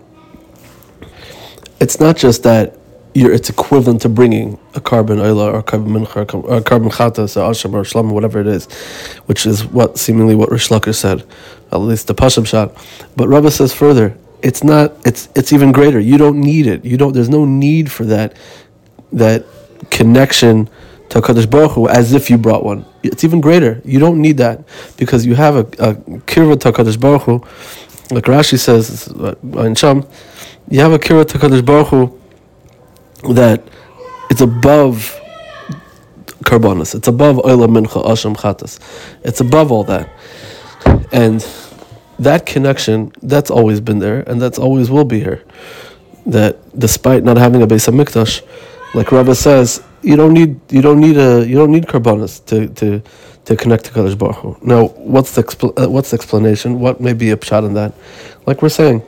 it's 1.80 1.98
not 1.98 2.16
just 2.16 2.42
that 2.42 2.78
you're, 3.14 3.32
it's 3.32 3.48
equivalent 3.48 4.02
to 4.02 4.08
bringing 4.08 4.58
a 4.74 4.80
karbon 4.80 5.18
oila 5.18 5.52
or 5.52 5.58
a 5.60 5.62
karbon 5.62 6.04
mincha 6.04 6.34
or 6.34 6.56
a 6.56 6.60
karbon 6.60 6.92
chatas 6.92 7.36
or 7.36 7.50
asham 7.50 7.72
or 7.72 7.82
shlam, 7.82 8.12
whatever 8.12 8.40
it 8.40 8.46
is, 8.46 8.66
which 9.26 9.46
is 9.46 9.64
what 9.64 9.98
seemingly 9.98 10.34
what 10.34 10.50
Rish 10.50 10.68
Lakish 10.68 10.96
said, 10.96 11.24
at 11.72 11.78
least 11.78 12.06
the 12.06 12.14
pasham 12.14 12.46
shot. 12.46 12.76
But 13.16 13.28
Rava 13.28 13.50
says 13.50 13.72
further, 13.72 14.18
it's 14.44 14.62
not 14.62 14.94
it's 15.06 15.28
it's 15.34 15.52
even 15.52 15.72
greater. 15.72 15.98
You 15.98 16.18
don't 16.18 16.38
need 16.38 16.66
it. 16.66 16.84
You 16.84 16.98
don't 16.98 17.14
there's 17.14 17.30
no 17.30 17.46
need 17.46 17.90
for 17.90 18.04
that 18.04 18.36
that 19.12 19.46
connection 19.90 20.68
to 21.08 21.20
Kadosh 21.20 21.48
Baruch 21.48 21.72
Hu 21.72 21.88
as 21.88 22.12
if 22.12 22.28
you 22.28 22.36
brought 22.36 22.62
one. 22.62 22.84
It's 23.02 23.24
even 23.24 23.40
greater. 23.40 23.80
You 23.84 23.98
don't 23.98 24.20
need 24.20 24.36
that 24.36 24.62
because 24.98 25.24
you 25.24 25.34
have 25.34 25.56
a, 25.56 25.60
a 25.60 25.94
kirva 26.30 26.60
to 26.60 26.72
Kadosh 26.72 27.00
Baruch 27.00 27.22
Hu. 27.22 27.32
Like 28.14 28.24
Rashi 28.24 28.58
says 28.58 29.08
uh, 29.08 29.34
in 29.64 29.74
Sham 29.74 30.06
you 30.68 30.80
have 30.80 30.92
a 30.92 30.98
kirva 30.98 31.26
to 31.28 31.38
Kadosh 31.38 31.64
Baruch 31.64 31.88
Hu 31.88 32.20
that 33.32 33.66
it's 34.30 34.42
above 34.42 35.18
karbonis 36.44 36.94
it's 36.94 37.08
above 37.08 37.36
oila 37.36 37.66
mincha 37.66 38.04
asham 38.04 38.36
chatas. 38.36 38.78
It's 39.22 39.40
above 39.40 39.72
all 39.72 39.84
that. 39.84 40.10
And 41.12 41.40
that 42.18 42.46
connection, 42.46 43.12
that's 43.22 43.50
always 43.50 43.80
been 43.80 43.98
there, 43.98 44.20
and 44.20 44.40
that's 44.40 44.58
always 44.58 44.90
will 44.90 45.04
be 45.04 45.20
here. 45.20 45.42
That 46.26 46.58
despite 46.78 47.22
not 47.24 47.36
having 47.36 47.62
a 47.62 47.66
base 47.66 47.88
of 47.88 47.94
Hamikdash, 47.94 48.42
like 48.94 49.10
Rava 49.12 49.34
says, 49.34 49.82
you 50.02 50.16
don't 50.16 50.32
need 50.32 50.60
you 50.70 50.82
don't 50.82 51.00
need 51.00 51.16
a 51.16 51.46
you 51.46 51.56
don't 51.56 51.72
need 51.72 51.86
karbanas 51.86 52.44
to 52.46 52.68
to 52.68 53.02
to 53.46 53.56
connect 53.56 53.84
to 53.86 53.90
Kadosh 53.90 54.16
Baruch 54.16 54.36
Hu. 54.36 54.56
Now, 54.62 54.88
what's 54.88 55.34
the 55.34 55.42
expl- 55.42 55.78
uh, 55.82 55.90
what's 55.90 56.10
the 56.10 56.16
explanation? 56.16 56.80
What 56.80 57.00
may 57.00 57.12
be 57.12 57.30
a 57.30 57.36
pshat 57.36 57.66
in 57.66 57.74
that? 57.74 57.92
Like 58.46 58.62
we're 58.62 58.68
saying, 58.68 59.02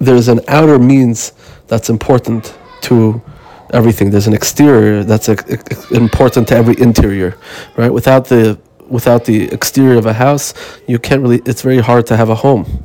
there's 0.00 0.28
an 0.28 0.40
outer 0.48 0.78
means 0.78 1.32
that's 1.68 1.90
important 1.90 2.56
to 2.82 3.20
everything. 3.72 4.10
There's 4.10 4.26
an 4.26 4.34
exterior 4.34 5.04
that's 5.04 5.28
a, 5.28 5.32
a, 5.34 5.96
important 5.96 6.48
to 6.48 6.56
every 6.56 6.80
interior, 6.80 7.36
right? 7.76 7.92
Without 7.92 8.26
the 8.26 8.58
without 8.88 9.24
the 9.24 9.44
exterior 9.52 9.98
of 9.98 10.06
a 10.06 10.12
house, 10.12 10.54
you 10.86 10.98
can't 10.98 11.22
really. 11.22 11.42
It's 11.46 11.62
very 11.62 11.80
hard 11.80 12.06
to 12.08 12.16
have 12.16 12.28
a 12.28 12.34
home, 12.34 12.84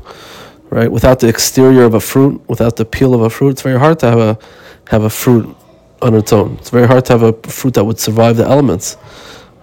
right? 0.69 0.91
Without 0.91 1.19
the 1.19 1.27
exterior 1.27 1.83
of 1.83 1.93
a 1.93 1.99
fruit, 1.99 2.41
without 2.47 2.75
the 2.75 2.85
peel 2.85 3.13
of 3.13 3.21
a 3.21 3.29
fruit, 3.29 3.51
it's 3.51 3.61
very 3.61 3.79
hard 3.79 3.99
to 3.99 4.07
have 4.07 4.19
a 4.19 4.37
have 4.89 5.03
a 5.03 5.09
fruit 5.09 5.55
on 6.01 6.15
its 6.15 6.33
own. 6.33 6.57
It's 6.59 6.69
very 6.69 6.87
hard 6.87 7.05
to 7.05 7.13
have 7.13 7.23
a 7.23 7.33
fruit 7.49 7.73
that 7.75 7.83
would 7.85 7.99
survive 7.99 8.37
the 8.37 8.45
elements, 8.45 8.97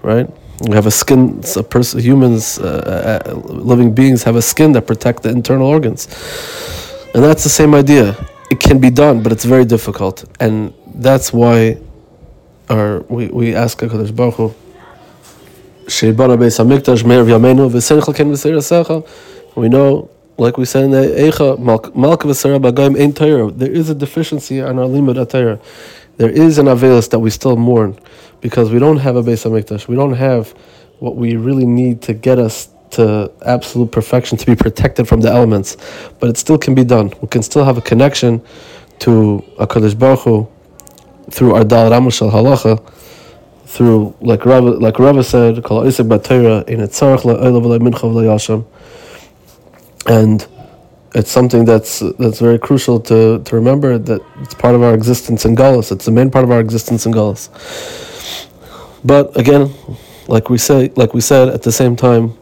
right? 0.02 0.28
We 0.68 0.74
have 0.74 0.86
a 0.86 0.90
skin. 0.90 1.42
A 1.56 1.62
person, 1.62 2.00
humans, 2.00 2.58
uh, 2.58 3.22
uh, 3.24 3.34
living 3.34 3.94
beings 3.94 4.22
have 4.24 4.36
a 4.36 4.42
skin 4.42 4.72
that 4.72 4.86
protect 4.86 5.22
the 5.22 5.30
internal 5.30 5.66
organs, 5.66 6.06
and 7.14 7.22
that's 7.22 7.44
the 7.44 7.50
same 7.50 7.74
idea. 7.74 8.16
It 8.50 8.60
can 8.60 8.78
be 8.78 8.90
done, 8.90 9.22
but 9.22 9.30
it's 9.32 9.44
very 9.44 9.64
difficult, 9.64 10.24
and 10.40 10.72
that's 10.94 11.32
why, 11.32 11.78
our 12.70 13.00
we 13.08 13.28
we 13.28 13.54
ask 13.54 13.78
Hakadosh 13.78 14.14
Baruch 14.14 14.34
Hu. 14.34 14.54
We 15.88 16.12
know, 19.68 20.10
like 20.36 20.58
we 20.58 20.66
said 20.66 20.84
in 20.84 20.90
the 20.90 21.14
Eicha, 21.16 21.56
there 23.58 23.70
is 23.70 23.88
a 23.88 23.94
deficiency 23.94 24.60
on 24.60 24.78
our 24.78 24.84
limud 24.84 25.24
atayra. 25.24 25.58
There 26.18 26.28
is 26.28 26.58
an 26.58 26.66
avelus 26.66 27.08
that 27.10 27.20
we 27.20 27.30
still 27.30 27.56
mourn 27.56 27.98
because 28.42 28.70
we 28.70 28.78
don't 28.78 28.98
have 28.98 29.16
a 29.16 29.22
Beis 29.22 29.48
Hamikdash. 29.48 29.88
We 29.88 29.96
don't 29.96 30.12
have 30.12 30.50
what 30.98 31.16
we 31.16 31.36
really 31.36 31.64
need 31.64 32.02
to 32.02 32.12
get 32.12 32.38
us 32.38 32.68
to 32.90 33.32
absolute 33.46 33.90
perfection 33.90 34.36
to 34.36 34.44
be 34.44 34.56
protected 34.56 35.08
from 35.08 35.22
the 35.22 35.30
elements. 35.30 35.78
But 36.18 36.28
it 36.28 36.36
still 36.36 36.58
can 36.58 36.74
be 36.74 36.84
done. 36.84 37.14
We 37.22 37.28
can 37.28 37.42
still 37.42 37.64
have 37.64 37.78
a 37.78 37.82
connection 37.82 38.42
to 39.00 39.42
Hakadosh 39.58 39.98
Baruch 39.98 40.20
Hu 40.20 40.46
through 41.30 41.54
our 41.54 41.64
Dal 41.64 41.90
Ramushal 41.90 42.30
Halacha, 42.30 42.78
through 43.78 44.12
like 44.20 44.44
Rava, 44.44 44.70
like 44.70 44.98
Rava 44.98 45.22
said, 45.22 45.64
and 50.06 50.46
it's 51.14 51.30
something 51.30 51.64
that's 51.64 52.00
that's 52.18 52.40
very 52.40 52.58
crucial 52.58 52.98
to, 53.00 53.38
to 53.38 53.54
remember 53.54 53.96
that 53.96 54.20
it's 54.40 54.54
part 54.54 54.74
of 54.74 54.82
our 54.82 54.94
existence 54.94 55.44
in 55.44 55.54
Galus. 55.54 55.92
It's 55.92 56.06
the 56.06 56.10
main 56.10 56.28
part 56.28 56.44
of 56.44 56.50
our 56.50 56.58
existence 56.58 57.06
in 57.06 57.12
Galus. 57.12 57.50
But 59.04 59.36
again, 59.38 59.72
like 60.26 60.50
we 60.50 60.58
say, 60.58 60.90
like 60.96 61.14
we 61.14 61.20
said, 61.20 61.48
at 61.48 61.62
the 61.62 61.70
same 61.70 61.94
time, 61.94 62.36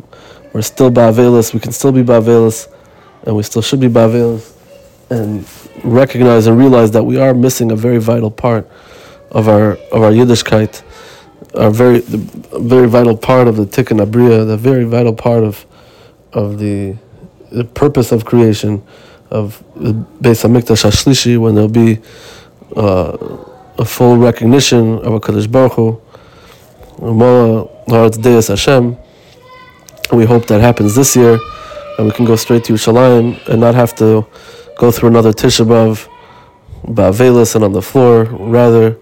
we're 0.54 0.62
still 0.62 0.90
Bavelis. 0.90 1.52
We 1.52 1.60
can 1.60 1.72
still 1.72 1.92
be 1.92 2.02
Bavelis, 2.02 2.72
and 3.24 3.36
we 3.36 3.42
still 3.42 3.60
should 3.60 3.80
be 3.80 3.88
Bavelis, 3.88 4.56
and 5.10 5.46
recognize 5.84 6.46
and 6.46 6.56
realize 6.56 6.92
that 6.92 7.04
we 7.04 7.18
are 7.18 7.34
missing 7.34 7.72
a 7.72 7.76
very 7.76 7.98
vital 7.98 8.30
part 8.30 8.66
of 9.30 9.48
our 9.48 9.72
of 9.92 10.02
our 10.02 10.12
Yiddishkeit, 10.12 10.82
a 11.56 11.70
very 11.70 12.00
very 12.00 12.88
vital 12.88 13.16
part 13.16 13.48
of 13.48 13.56
the 13.56 13.64
Tikkun 13.64 14.04
Abriya, 14.04 14.46
the 14.46 14.56
very 14.56 14.84
vital 14.84 15.14
part 15.14 15.42
of 15.42 15.66
of 16.32 16.58
the 16.58 16.96
the 17.50 17.64
purpose 17.64 18.12
of 18.12 18.24
creation 18.24 18.82
of 19.30 19.62
the 19.74 19.92
Beis 20.20 20.44
Hamikdash 20.44 20.84
Hashlishi 20.84 21.38
when 21.38 21.54
there'll 21.54 21.68
be 21.68 21.98
uh, 22.76 23.16
a 23.78 23.84
full 23.84 24.16
recognition 24.16 24.98
of 24.98 25.14
a 25.14 25.20
Kaddish 25.20 25.46
Baruch 25.46 25.72
Hu, 25.72 26.00
Deus 28.20 28.48
Hashem. 28.48 28.96
We 30.12 30.24
hope 30.24 30.46
that 30.46 30.60
happens 30.60 30.94
this 30.94 31.16
year, 31.16 31.38
and 31.98 32.06
we 32.06 32.12
can 32.12 32.24
go 32.24 32.36
straight 32.36 32.64
to 32.64 32.74
Yerushalayim 32.74 33.48
and 33.48 33.60
not 33.60 33.74
have 33.74 33.94
to 33.96 34.26
go 34.78 34.90
through 34.90 35.08
another 35.08 35.32
Tisha 35.32 35.66
B'av, 35.66 36.08
Ba'avelis 36.84 37.54
and 37.56 37.64
on 37.64 37.72
the 37.72 37.82
floor. 37.82 38.24
Rather, 38.24 38.98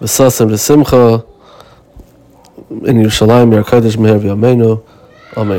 V'sasim 0.00 0.50
V'simcha 0.50 1.26
in 2.70 3.02
Yerushalayim, 3.02 3.52
Yer 3.52 3.64
Kaddish 3.64 3.96
Meher 3.96 4.18
V'yameinu. 4.20 4.80